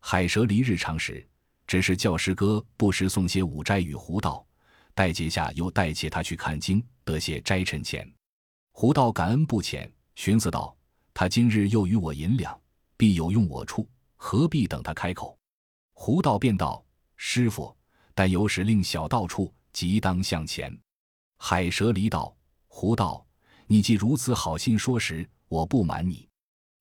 [0.00, 1.24] 海蛇离日常时，
[1.72, 4.46] 只是教师哥不时送些五斋与胡道，
[4.92, 8.06] 待节下又代谢他去看经，得些斋趁钱。
[8.72, 10.76] 胡道感恩不浅，寻思道：
[11.14, 12.60] 他今日又与我银两，
[12.98, 15.34] 必有用我处，何必等他开口？
[15.94, 16.84] 胡道便道：
[17.16, 17.74] 师傅，
[18.14, 20.78] 但有使令小道处，即当向前。
[21.38, 22.36] 海蛇离道：
[22.68, 23.26] 胡道，
[23.66, 26.28] 你既如此好心说时，我不瞒你，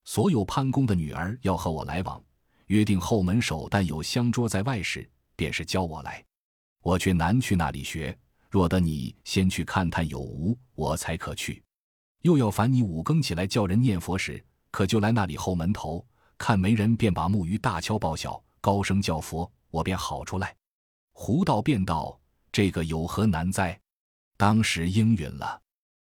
[0.03, 2.21] 所有潘公的女儿要和我来往，
[2.71, 5.05] 约定后门首但有香桌在外时，
[5.35, 6.23] 便是教我来。
[6.81, 8.17] 我却难去那里学，
[8.49, 11.61] 若得你先去看探有无，我才可去。
[12.21, 16.05] 又要烦你五更起来叫人念佛时，可就来那里后门头，
[16.37, 20.55] 看没人，便把木鱼大敲报晓，高声叫佛，我便好出来。
[21.11, 22.17] 胡道便道
[22.53, 23.77] ：“这个有何难哉？”
[24.37, 25.61] 当时应允了。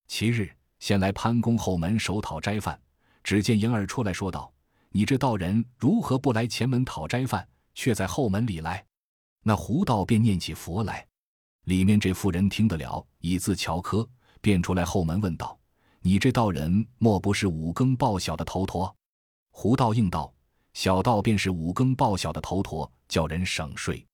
[0.08, 2.78] 其日，先来潘公后门首讨斋饭，
[3.24, 4.52] 只见婴儿出来说道
[4.90, 8.84] ：“你这道人如何不来前门讨斋饭，却在后门里来？”
[9.42, 11.06] 那胡道便念起佛来，
[11.64, 14.06] 里面这妇人听得了，以自乔科，
[14.40, 15.58] 便出来后门问道
[16.02, 18.94] ：“你这道人莫不是五更报晓的头陀？”
[19.50, 20.32] 胡道应道
[20.74, 24.06] ：“小道便是五更报晓的头陀，叫人省睡。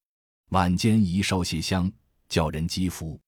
[0.51, 1.91] 晚间宜烧些香，
[2.29, 3.19] 叫人积福。”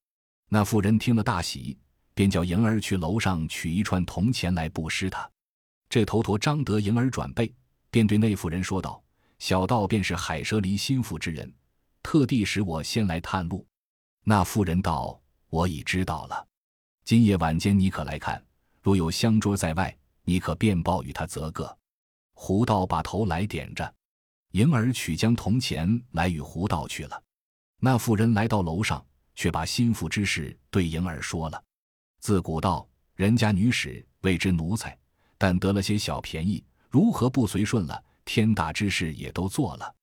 [0.49, 1.77] 那妇人听了大喜，
[2.15, 5.29] 便叫莹儿去楼上取一串铜钱来布施他。
[5.89, 7.53] 这头陀张得迎儿转背，
[7.91, 9.03] 便对那妇人说道
[9.39, 11.53] ：“小道便是海蛇离心腹之人。”
[12.03, 13.67] 特地使我先来探路，
[14.25, 15.21] 那妇人道
[15.51, 16.47] ：“我已知道了。
[17.05, 18.43] 今夜晚间你可来看，
[18.83, 21.77] 若有香桌在外，你可便报与他则个。”
[22.35, 23.95] 胡道把头来点着，
[24.53, 27.23] 迎儿取将铜钱来与胡道去了。
[27.81, 31.63] 那妇人来到楼上，却把心腹之事对迎儿说了。
[32.21, 34.97] 自古道，人家女使谓之奴才，
[35.39, 38.05] 但得了些小便宜，如何不随顺了？
[38.25, 39.95] 天大之事也都做了。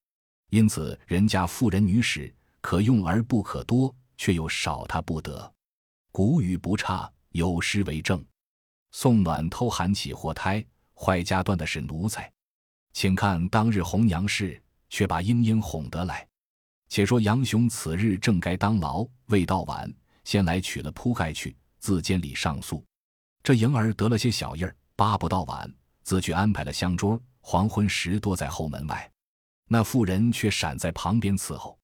[0.49, 5.53] 因此，人家妇人女使可用而不可多，却又少他不得。
[6.11, 8.25] 古语不差，有诗为证
[8.91, 12.31] ：“送暖偷寒起祸胎，坏家断的是奴才。”
[12.93, 16.25] 请看当日红娘事，却把莺莺哄得来。
[16.87, 19.93] 且说杨雄此日正该当牢，未到晚，
[20.23, 22.81] 先来取了铺盖去，自监里上诉。
[23.43, 25.71] 这莹儿得了些小印儿，巴不到晚，
[26.03, 29.11] 自去安排了香桌，黄昏时多在后门外。
[29.67, 31.77] 那妇人却闪在旁边伺候，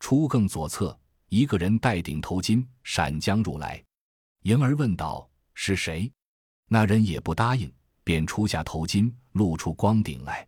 [0.00, 3.82] 出更左侧，一个人戴顶头巾，闪将入来。
[4.42, 6.10] 迎儿问道：“是谁？”
[6.68, 10.46] 那人也不答应，便出下头巾，露出光顶来。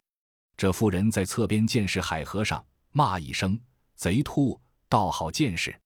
[0.56, 3.58] 这妇人在侧边见是海和尚，骂一声
[3.94, 5.78] ：“贼秃，倒好见识！”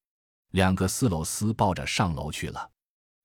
[0.52, 2.70] 两个丝篓丝抱着上楼去了。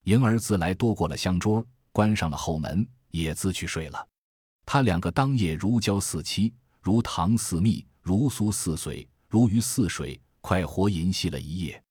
[0.03, 4.07] 迎儿自来多过了香桌，关上了后门，也自去睡了。
[4.65, 6.53] 他两个当夜如胶似漆。
[6.81, 11.83] 如糖似蜜，如酥似水，如鱼似水，快活淫戏了一夜。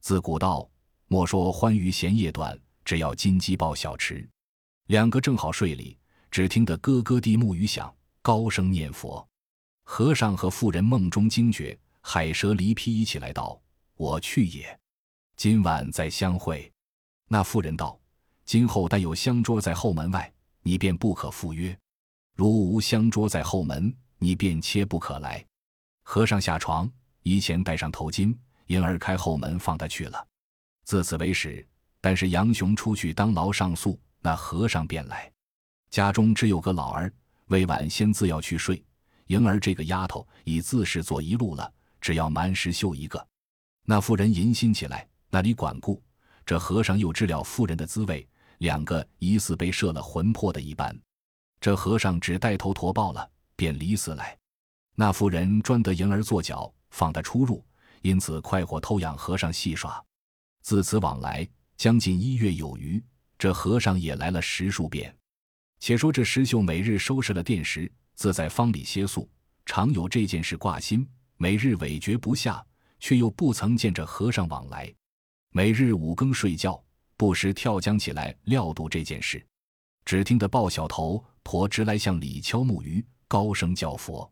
[0.00, 0.68] 自古道，
[1.08, 4.26] 莫说欢愉闲夜短，只要金鸡报晓迟。
[4.86, 5.96] 两个正好睡里，
[6.30, 9.24] 只听得咯咯地木鱼响，高声念佛。
[9.82, 13.60] 和尚和妇人梦中惊觉，海蛇离披衣起来道
[13.94, 14.80] ：“我去也，
[15.36, 16.72] 今晚再相会。”
[17.28, 17.99] 那妇人道
[18.50, 20.28] ：“今后但有香桌在后门外，
[20.64, 21.72] 你便不可赴约；
[22.34, 25.46] 如无香桌在后门。”你便切不可来。
[26.02, 26.90] 和尚下床，
[27.22, 28.36] 衣前戴上头巾，
[28.66, 30.26] 因而开后门放他去了。
[30.84, 31.64] 自此为始。
[32.00, 35.30] 但是杨雄出去当牢上诉，那和尚便来。
[35.88, 37.12] 家中只有个老儿，
[37.46, 38.84] 未晚先自要去睡。
[39.28, 43.24] 莹儿这个丫头已自是做一路了，只要蛮石绣一个。
[43.84, 46.02] 那妇人淫心起来，那里管顾？
[46.44, 48.28] 这和尚又知了妇人的滋味，
[48.60, 50.98] 两个疑似被摄了魂魄的一般。
[51.60, 53.30] 这和尚只带头驼报了。
[53.60, 54.34] 便离死来，
[54.94, 57.62] 那妇人专得迎儿做脚，放他出入，
[58.00, 60.02] 因此快活偷养和尚戏耍。
[60.62, 61.46] 自此往来
[61.76, 63.04] 将近一月有余，
[63.36, 65.14] 这和尚也来了十数遍。
[65.78, 69.28] 且说这石秀每日收拾了店时，自在方里歇宿，
[69.66, 72.64] 常有这件事挂心，每日委决不下，
[72.98, 74.90] 却又不曾见着和尚往来。
[75.50, 76.82] 每日五更睡觉，
[77.20, 79.46] 不时跳江起来料度这件事。
[80.06, 83.04] 只听得抱小头婆直来向里敲木鱼。
[83.28, 84.28] 高声叫佛，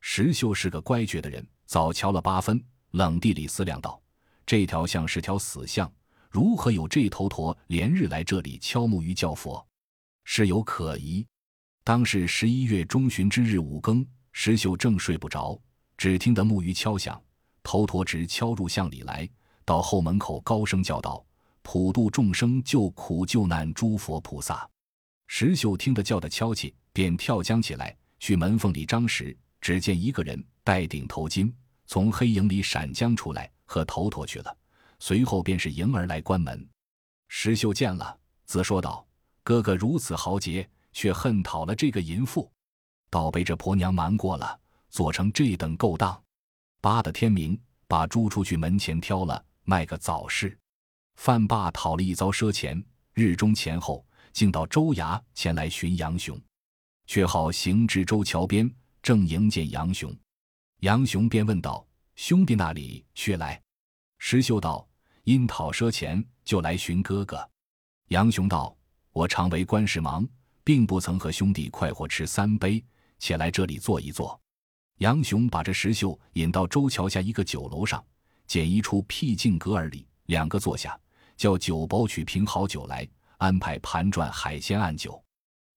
[0.00, 2.58] 石秀是个乖觉的人，早瞧了八分，
[2.92, 4.00] 冷地里思量道
[4.46, 5.92] ：“这条像是条死巷，
[6.30, 9.64] 如何有这头驼连日来这里敲木鱼叫佛？
[10.24, 11.24] 事有可疑。”
[11.84, 15.60] 当是十一月中旬之日五更，石秀正睡不着，
[15.98, 17.22] 只听得木鱼敲响，
[17.62, 19.28] 头驼直敲入巷里来，
[19.66, 21.22] 到后门口高声叫道
[21.62, 24.68] ：“普度众生，救苦救难，诸佛菩萨！”
[25.26, 27.96] 石秀听得叫的敲起，便跳将起来。
[28.18, 31.52] 去门缝里张时，只见一个人戴顶头巾，
[31.86, 34.56] 从黑影里闪将出来，和头陀去了。
[35.00, 36.68] 随后便是迎儿来关门。
[37.28, 39.04] 石秀见了，自说道
[39.42, 42.48] ：“哥哥如此豪杰，却恨讨了这个淫妇，
[43.10, 46.22] 倒被这婆娘瞒过了，做成这等勾当。
[46.80, 50.56] 扒的天明，把猪出去门前挑了，卖个早市。
[51.16, 52.82] 范霸讨了一遭赊钱，
[53.14, 56.40] 日中前后，竟到州衙前来寻杨雄，
[57.06, 58.72] 却好行至州桥边，
[59.02, 60.14] 正迎见杨雄。
[60.80, 63.60] 杨雄便问道：“兄弟那里却来？”
[64.18, 64.88] 石秀道
[65.24, 67.48] ：“因讨赊钱，就来寻哥哥。”
[68.08, 68.76] 杨雄道
[69.12, 70.26] ：“我常为官事忙，
[70.64, 72.84] 并不曾和兄弟快活吃三杯，
[73.18, 74.38] 且来这里坐一坐。”
[74.98, 78.04] 杨雄把这石秀引到州桥下一个酒楼上，
[78.46, 80.98] 拣一处僻静阁儿里，两个坐下，
[81.36, 85.22] 叫酒保取瓶好酒来，安排盘转海鲜案酒。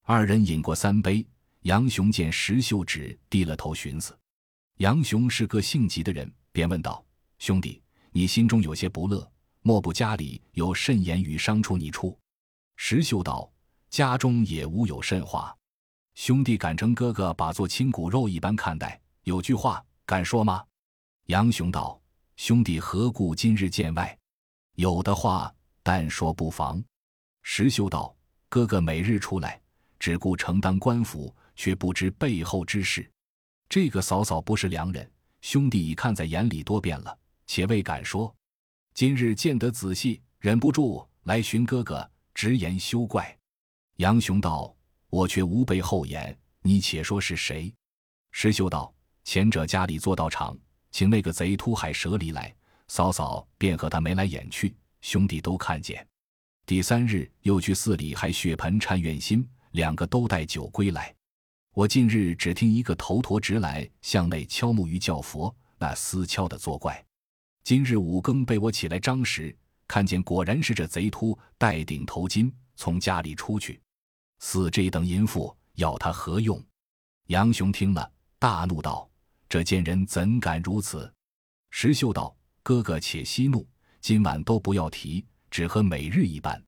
[0.04, 1.26] 二人饮过三杯，
[1.62, 4.18] 杨雄见石秀只低了头寻思。
[4.78, 7.04] 杨雄是个性急的人，便问道
[7.40, 9.28] ：“兄弟，你心中有些不乐，
[9.62, 12.20] 莫不家里有甚言语伤出你处？”
[12.78, 13.50] 石秀道
[13.90, 15.56] ：“家中也无有甚话，
[16.14, 20.64] 兄弟敢称哥哥把做亲骨肉一般看待，有句话敢说吗？”
[21.28, 22.00] 杨雄道
[22.38, 24.16] ：“兄弟何故今日见外？
[24.76, 26.84] 有的话但说不妨。”
[27.44, 28.16] 石秀道
[28.50, 29.60] ：“哥哥每日出来，
[30.00, 33.10] 只顾承担官府，却不知背后之事。”
[33.68, 35.12] 这个嫂嫂不是良人，
[35.42, 38.34] 兄弟已看在眼里多遍了，且未敢说。
[38.94, 43.36] 今日见得仔细，忍不住来寻哥哥，直言休怪。
[43.98, 44.76] 杨雄道
[45.10, 47.74] ：“我却无背后言，你且说是谁？”
[48.32, 50.58] 石秀道：“前者家里做道场，
[50.92, 52.56] 请那个贼秃海蛇离来，
[52.88, 56.06] 嫂嫂便和他眉来眼去，兄弟都看见。
[56.66, 61.14] 第三日又去寺里还血盆忏愿心，两个都带酒归来。”
[61.76, 67.06] 我近日只听一个头陀直来向内敲木鱼叫佛，那厮敲的作怪。
[67.66, 69.54] 今日五更被我起来张时，
[69.86, 73.82] 看见果然是这贼秃戴顶头巾从家里出去，
[74.40, 76.64] 似这等淫妇要他何用？
[77.28, 79.10] 杨雄听了大怒道
[79.50, 81.14] ：“这贱人怎敢如此？”
[81.72, 82.34] 石秀道
[82.66, 83.64] ：“哥哥且息怒，
[84.02, 86.60] 今晚都不要提，只和每日一般。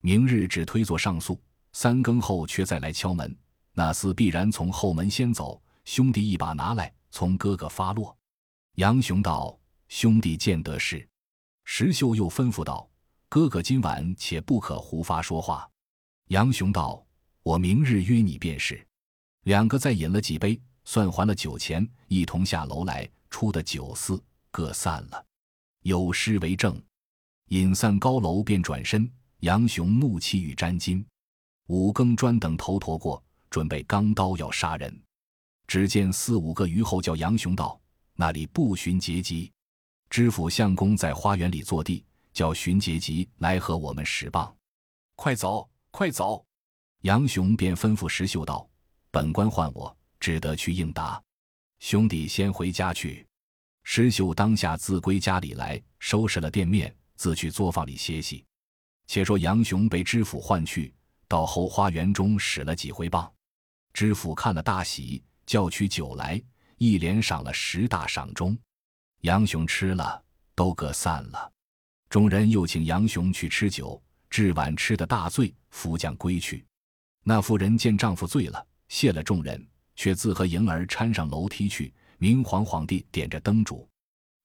[0.00, 1.40] 明日只推做上诉，
[1.72, 3.32] 三更后却再来敲门。”
[3.72, 8.18] 那厮必然从后门先走，兄弟一把拿来，从哥哥发落。
[8.74, 9.56] 杨雄道
[9.86, 11.08] ：“兄弟见得是。”
[11.62, 12.90] 石秀又吩咐道
[13.30, 15.70] ：“哥哥今晚且不可胡发说话。”
[16.26, 17.06] 杨雄道
[17.44, 18.84] ：“我明日约你便是。”
[19.46, 25.25] 两个再饮了几杯，算还了酒钱，一同下楼来，出的酒肆，各散了。
[25.86, 26.82] 有诗为证
[27.50, 31.04] ：“饮散高楼便转身，杨雄怒气欲沾巾。
[31.68, 35.00] 五更专等头陀过。”准备钢刀要杀人，
[35.68, 37.80] 只见四五个虞后叫杨雄道
[38.14, 39.52] ：“那里不寻结吉？
[40.10, 44.52] 知府相公在花园里坐地，叫寻结吉来和我们使棒。
[45.14, 46.44] 快走，快走！”
[47.02, 48.68] 杨雄便吩咐石秀道
[49.12, 51.22] ：“本官唤我，只得去应答。
[51.78, 53.24] 兄弟先回家去。”
[53.88, 58.44] 石秀当下自归家里来，收拾了店面，自去作坊里歇息。
[59.06, 60.92] 且说杨雄被知府唤去，
[61.28, 63.32] 到后花园中使了几回棒。
[63.92, 66.42] 知府看了大喜，叫取酒来，
[66.78, 68.58] 一连赏了十大赏钟。
[69.20, 70.20] 杨雄吃了，
[70.56, 71.50] 都各散了。
[72.10, 76.66] 众人又请杨雄去吃酒，至晚吃的大醉，扶将归去。
[77.22, 83.88] 那妇人见丈夫醉了，谢了众人，却自和迎儿搀上楼梯去，明晃晃地点着灯烛。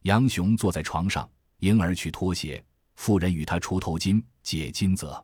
[0.03, 1.29] 杨雄坐在床上，
[1.59, 2.63] 婴儿去脱鞋，
[2.95, 5.23] 妇人与他除头巾、解金泽。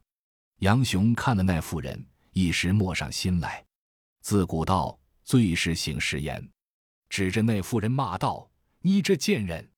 [0.60, 3.63] 杨雄看了那妇人，一时默上心来。
[4.21, 6.47] 自古道，最是醒时言，
[7.10, 8.49] 指着那妇人骂道
[8.81, 9.69] ：“你这贱人，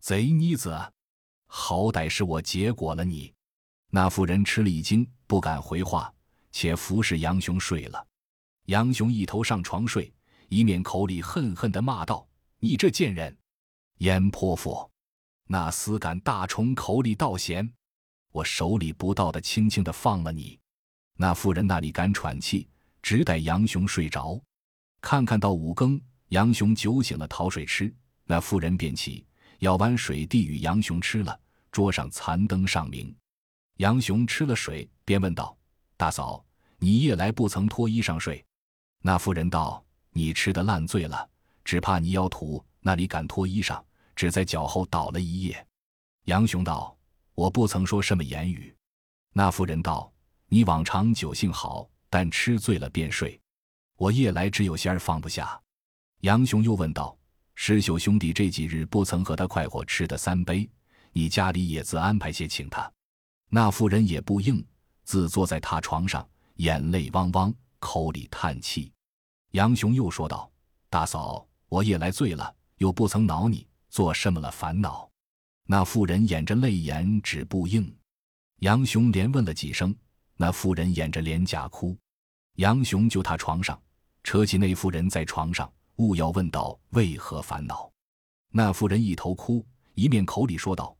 [0.00, 0.76] 贼妮子，
[1.46, 3.32] 好歹是我结果了你。”
[3.90, 6.12] 那妇人吃了一惊，不敢回话，
[6.52, 8.06] 且服侍杨雄睡了。
[8.66, 10.12] 杨雄一头上床睡，
[10.48, 12.26] 一面口里恨恨地骂道
[12.60, 13.36] ：“你这贱人，
[13.98, 14.90] 阎婆妇，
[15.46, 17.72] 那厮敢大虫口里倒咸，
[18.32, 20.58] 我手里不到的，轻轻的放了你。”
[21.20, 22.68] 那妇人那里敢喘气。
[23.00, 24.38] 只待杨雄睡着，
[25.00, 25.98] 看看到五更，
[26.30, 27.94] 杨雄酒醒了，讨水吃。
[28.24, 29.24] 那妇人便起，
[29.60, 31.40] 舀碗水递与杨雄吃了。
[31.70, 33.14] 桌上残灯尚明，
[33.76, 35.56] 杨雄吃了水，便问道
[35.96, 36.44] ：“大嫂，
[36.78, 38.44] 你夜来不曾脱衣裳睡？”
[39.00, 39.82] 那妇人道
[40.18, 41.30] ：“你吃的烂醉了，
[41.62, 43.80] 只怕你要吐，那里敢脱衣裳？
[44.16, 45.64] 只在脚后倒了一夜。”
[46.26, 46.98] 杨雄道
[47.36, 48.74] ：“我不曾说什么言语。”
[49.32, 50.12] 那妇人道
[50.50, 53.38] ：“你往常酒性好。”但吃醉了便睡，
[53.98, 55.60] 我夜来只有些儿放不下。
[56.22, 57.14] 杨雄又问道
[57.54, 60.66] ：“石秀兄弟这几日不曾和他快活吃的三杯，
[61.12, 62.90] 你家里也自安排些请他。”
[63.50, 64.66] 那妇人也不应，
[65.04, 68.90] 自坐在榻床上，眼泪汪汪，口里叹气。
[69.52, 70.50] 杨雄又说道
[70.90, 75.08] ：“大嫂，我夜来醉了，又不曾恼你，做什么了烦恼？”
[75.64, 77.94] 那妇人掩着泪眼，只不应。
[78.60, 79.94] 杨雄连问了几声，
[80.36, 81.96] 那妇人掩着脸假哭。
[82.56, 83.80] 杨雄就他床上，
[84.22, 87.90] 扯起那妇人在床上，勿要问道：“为何烦恼？”
[88.52, 90.94] 那妇人一头哭，一面口里说道：“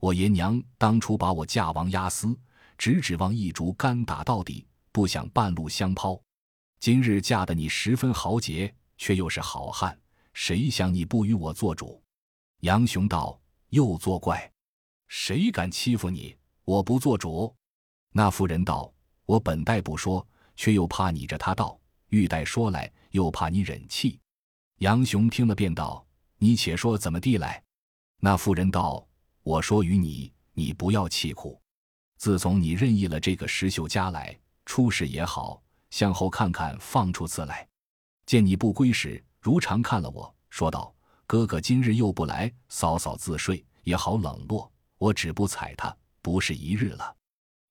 [0.00, 2.36] 我爷娘当初把我嫁王押司，
[2.76, 6.20] 只指望一竹竿打到底，不想半路相抛。
[6.82, 9.96] 今日嫁得你十分豪杰，却又是好汉，
[10.34, 12.02] 谁想你不与我做主？”
[12.62, 14.52] 杨雄道：“又作怪，
[15.06, 16.36] 谁敢欺负你？
[16.64, 17.54] 我不做主。”
[18.10, 18.92] 那妇人道
[19.26, 20.26] ：“我本待不说。”
[20.56, 24.18] 却又怕你着他道，欲待说来，又怕你忍气。
[24.78, 26.04] 杨雄听了，便道
[26.36, 27.62] ：“你且说怎么地来。”
[28.18, 29.06] 那妇人道
[29.44, 31.62] ：“我说与你，你不要气苦。
[32.16, 35.62] 自从你任意了这个石秀家来，出事也好，
[35.92, 37.68] 向后看看，放出次来。
[38.24, 40.92] 见你不归时，如常看了我，说道
[41.28, 47.14] ：‘哥哥今日又不来，嫂嫂自睡也好冷落。’我只不睬他，不是一日了。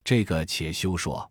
[0.04, 1.30] 这个且休说。”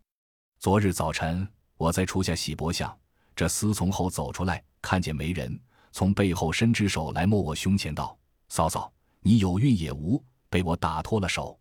[0.59, 2.95] 昨日早晨，我在厨下洗薄相，
[3.37, 5.57] 这厮从后走出来，看见没人，
[5.93, 8.19] 从背后伸只手来摸我胸前，道
[8.49, 11.57] ：“嫂嫂，你有孕也无？”被我打脱了手，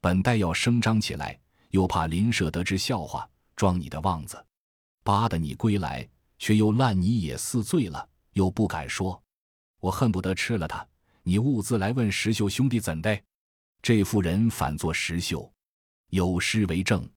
[0.00, 1.38] 本待要声张起来，
[1.70, 4.44] 又怕邻舍得知笑话，装你的望子。
[5.04, 9.22] 巴得你归来，却又烂泥也似醉了，又不敢说。
[9.78, 10.84] 我恨不得吃了他。
[11.22, 13.22] 你兀自来问石秀兄弟怎的？
[13.82, 15.50] 这妇人反作石秀，
[16.08, 17.08] 有诗为证。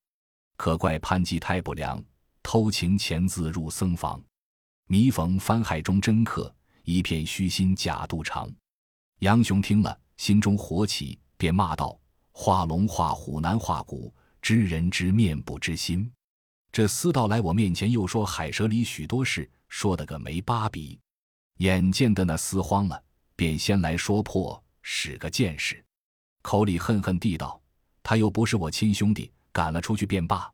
[0.58, 2.04] 可怪潘季太不良，
[2.44, 4.22] 偷情前自入僧房。
[4.88, 8.50] 弥逢翻海中真客，一片虚心假肚肠。
[9.20, 11.98] 杨雄听了，心中火起，便骂道
[12.32, 16.12] ：“画龙画虎难画骨，知人知面不知心。
[16.78, 21.00] 这厮道来我面前，又说海蛇里许多事，说的个没八比。
[21.58, 23.04] 眼见的那厮慌了，
[23.36, 25.84] 便先来说破，使个见识，
[26.44, 27.60] 口里恨恨地道：
[28.04, 30.54] 他又不是我亲兄弟。”赶了出去便罢。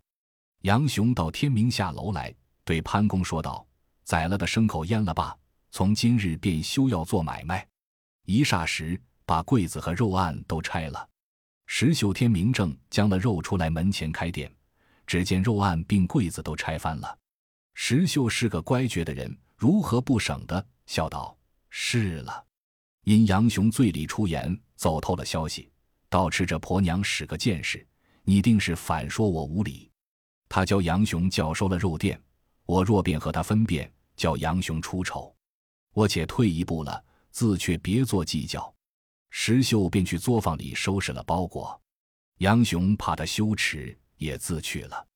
[0.62, 3.68] 杨雄到天明下楼来，对潘公说道
[4.06, 5.38] ：“宰了的牲口阉了吧，
[5.72, 7.68] 从今日便休要做买卖。”
[8.24, 11.06] 一霎时，把柜子和肉案都拆了。
[11.66, 14.50] 石秀天明正将了肉出来门前开店，
[15.06, 17.18] 只见肉案并柜子都拆翻了。
[17.74, 20.66] 石秀是个乖觉的人，如何不省的？
[20.86, 21.38] 笑道
[21.70, 22.46] ：“是了。”
[23.06, 25.72] 因杨雄醉里出言，走透了消息，
[26.10, 27.86] 倒吃这婆娘使个见识。
[28.24, 29.92] 你定是反说我无礼。
[30.48, 32.22] 他教杨雄叫收了肉店，
[32.66, 35.36] 我若便和他分辨，叫杨雄出丑。
[35.94, 38.74] 我且退一步了，自却别做计较。
[39.32, 41.82] 石秀便去作坊里收拾了包裹。
[42.38, 45.08] 杨雄怕他羞耻，也自去了。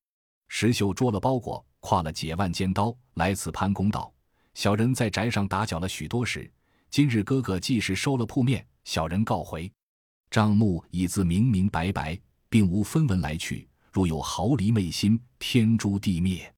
[0.49, 4.13] 石秀捉了包裹，挎了解万尖刀来此潘公道：
[4.53, 6.51] 小人在宅上打搅了许多时，
[6.89, 9.71] 今日哥哥既是收了铺面，小人告回。
[10.29, 12.19] 账目已自明明白白。
[12.49, 16.49] 并无分文来去，若有毫厘昧心，天诛地灭。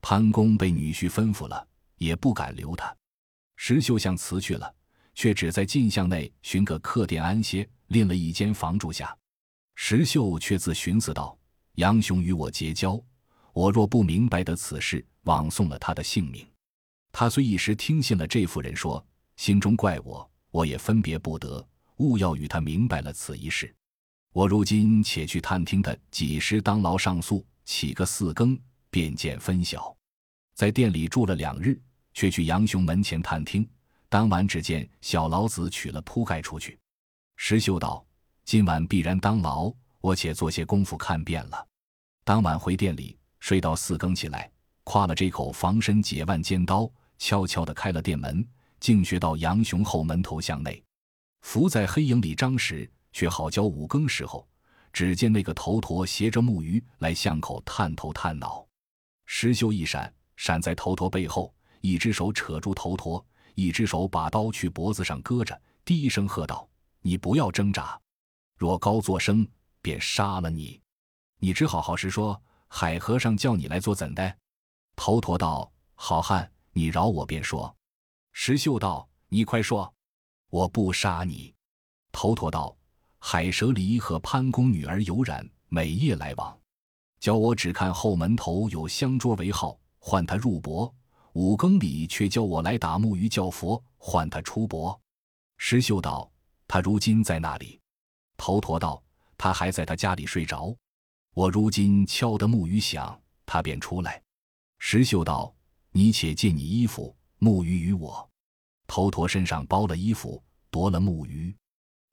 [0.00, 1.68] 潘公被女婿吩咐了，
[1.98, 2.96] 也不敢留他。
[3.56, 4.74] 石秀相辞去了，
[5.14, 9.14] 却只在进巷内寻个客店安歇，另了一间房住下。
[9.74, 11.36] 石秀却自寻思道
[11.76, 12.98] ：“杨雄与我结交，
[13.52, 16.46] 我若不明白的此事，枉送了他的性命。
[17.12, 19.04] 他虽一时听信了这妇人说，
[19.36, 21.66] 心中怪我，我也分别不得，
[21.96, 23.74] 勿要与他明白了此一事。”
[24.32, 28.58] 我如今且去探听他几时当牢上诉，起个四更
[28.90, 29.94] 便见分晓。
[30.54, 31.78] 在店里住了两日，
[32.14, 33.68] 却去杨雄门前探听。
[34.08, 36.78] 当晚只见小老子取了铺盖出去。
[37.36, 38.06] 石秀道
[38.44, 41.65] ：“今晚必然当牢，我且做些功夫看遍了。”
[42.26, 44.50] 当晚回店里睡到四更起来，
[44.84, 48.44] 挎了这口防身解腕尖刀，悄悄地开了店门，
[48.80, 50.82] 径学到杨雄后门头巷内，
[51.42, 52.90] 伏在黑影里张时。
[53.12, 54.46] 却好教五更时候，
[54.92, 58.66] 只见那个头陀携着木鱼来巷口探头探脑，
[59.24, 63.24] 石秀一闪，闪在头陀背后，一只手扯住头陀，
[63.54, 66.68] 一只手把刀去脖子上搁着，低声喝道
[67.00, 67.98] ：“你不要挣扎，
[68.58, 69.46] 若高作声，
[69.80, 70.78] 便杀了你。
[71.38, 74.36] 你只好好实说，海和尚叫你来做怎的？”
[74.96, 77.74] 头陀道：“好汉，你饶我便说。”
[78.32, 79.92] 石秀道：“你快说，
[80.50, 81.54] 我不杀你。”
[82.12, 82.76] 头陀道。
[83.18, 86.56] 海蛇离和潘公女儿有染，每夜来往，
[87.18, 90.94] 叫我只看后门头有香桌为号，唤他入泊；
[91.32, 94.96] 五更里却叫我来打木鱼叫佛，唤他出泊。
[95.56, 96.30] 石秀道
[96.68, 97.80] ：“他如今在那里？”
[98.36, 99.02] 头陀道
[99.36, 100.72] ：“他还在他家里睡着。
[101.36, 104.22] 我如今敲得木鱼响，他便出来。”
[104.80, 105.54] 石秀道
[105.92, 108.26] ：“你且借你衣服，木鱼与我。”
[108.88, 111.54] 头陀身上包了衣服，夺了木鱼。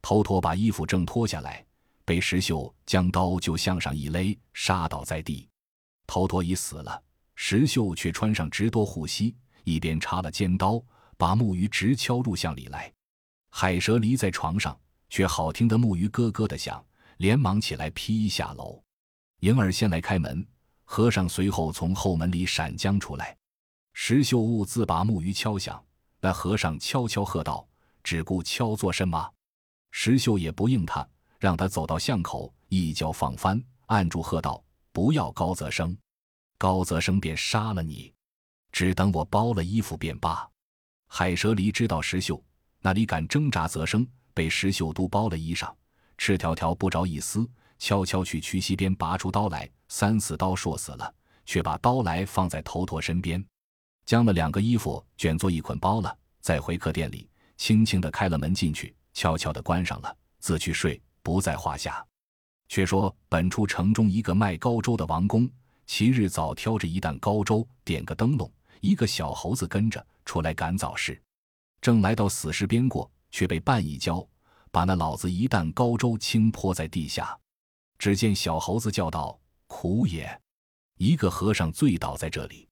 [0.02, 1.66] 头陀把衣服正脱下来，
[2.04, 5.48] 被石秀将刀就向上一勒，杀倒在地。
[6.06, 7.02] 头陀已死了，
[7.36, 10.84] 石秀却穿上直多护膝，一边插了尖刀，
[11.16, 12.92] 把木鱼直敲入巷里来。
[13.52, 14.78] 海蛇离在床上，
[15.10, 16.86] 却好听得木鱼咯咯的响，
[17.20, 18.84] 连忙起来披衣下楼。
[19.44, 20.48] 迎儿先来开门，
[20.86, 23.38] 和尚随后从后门里闪将出来。
[23.92, 25.84] 石秀兀自把木鱼敲响，
[26.22, 27.68] 那和尚悄悄喝道
[28.06, 29.30] ：“只顾敲做甚么？”
[29.92, 31.06] 石秀也不应他，
[31.40, 34.64] 让他走到巷口，一脚放翻，按住喝道
[34.94, 35.98] ：“不要高泽生，
[36.58, 38.14] 高泽生便杀了你，
[38.72, 40.50] 只等我包了衣服便罢。”
[41.08, 42.42] 海蛇离知道石秀
[42.80, 45.70] 那里敢挣扎，泽生被石秀都包了衣裳，
[46.18, 47.46] 赤条条不着一丝，
[47.84, 51.14] 悄悄去渠溪边拔出刀来，三四刀硕死了，
[51.46, 53.46] 却把刀来放在头陀身边，
[54.06, 58.96] 将了两个衣服卷作一捆包了，再回客店里，轻轻地开了门进去。
[59.14, 62.02] 悄悄地关上了，自去睡，不在话下。
[62.70, 65.50] 却说本处城中一个卖高粥的王公，
[65.86, 71.22] 其日早挑着一担高粥，点个灯笼，一个小猴子跟着出来赶早市。
[71.82, 74.26] 正来到死尸边过，却被绊一跤，
[74.72, 77.38] 把那老子一担高粥倾泼在地下。
[78.04, 80.30] 只见小猴子叫道：“苦也！
[80.98, 82.68] 一个和尚醉倒在这里，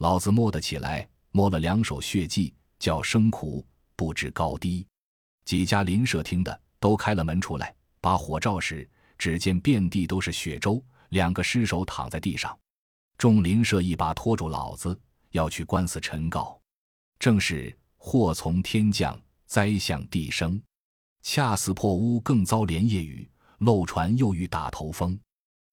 [0.00, 3.66] 老子摸得起来，摸了两手血迹，叫声苦，
[3.96, 4.86] 不知高低。”
[5.46, 12.54] 几家邻舍听的都开了门出来，把火照时，只见遍地都是血粥，两个尸首躺在地上。
[13.16, 15.00] 众邻舍一把拖住老子，
[15.30, 16.60] 要去官司陈告。
[17.18, 20.60] 正是祸从天降，灾向地生，
[21.22, 23.26] 恰似破屋更遭连夜雨，
[23.58, 25.18] 漏船又遇打头风。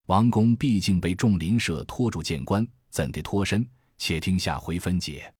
[0.07, 3.65] 王公毕竟被众邻舍拖住见官，怎地脱身？
[3.97, 5.32] 且听下回分解。